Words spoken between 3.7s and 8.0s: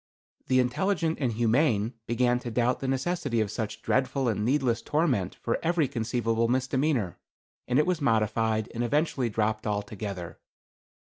dreadful and needless torment for every conceivable misdemeanor, and it